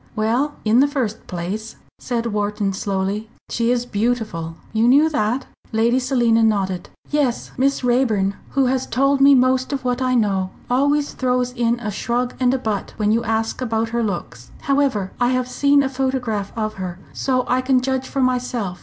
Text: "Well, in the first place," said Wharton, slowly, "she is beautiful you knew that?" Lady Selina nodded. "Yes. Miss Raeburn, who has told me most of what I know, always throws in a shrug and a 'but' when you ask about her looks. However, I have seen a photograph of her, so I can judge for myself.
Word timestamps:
"Well, 0.15 0.53
in 0.65 0.79
the 0.79 0.87
first 0.87 1.27
place," 1.27 1.75
said 1.99 2.25
Wharton, 2.33 2.73
slowly, 2.73 3.29
"she 3.51 3.69
is 3.69 3.85
beautiful 3.85 4.55
you 4.73 4.87
knew 4.87 5.09
that?" 5.09 5.45
Lady 5.71 5.99
Selina 5.99 6.41
nodded. 6.41 6.89
"Yes. 7.11 7.51
Miss 7.55 7.83
Raeburn, 7.83 8.33
who 8.57 8.65
has 8.65 8.87
told 8.87 9.21
me 9.21 9.35
most 9.35 9.71
of 9.71 9.85
what 9.85 10.01
I 10.01 10.15
know, 10.15 10.49
always 10.71 11.13
throws 11.13 11.51
in 11.51 11.79
a 11.79 11.91
shrug 11.91 12.33
and 12.39 12.51
a 12.51 12.57
'but' 12.57 12.95
when 12.97 13.11
you 13.11 13.23
ask 13.23 13.61
about 13.61 13.89
her 13.89 14.01
looks. 14.01 14.49
However, 14.61 15.11
I 15.21 15.27
have 15.27 15.47
seen 15.47 15.83
a 15.83 15.87
photograph 15.87 16.51
of 16.57 16.73
her, 16.81 16.97
so 17.13 17.45
I 17.47 17.61
can 17.61 17.79
judge 17.79 18.07
for 18.07 18.21
myself. 18.23 18.79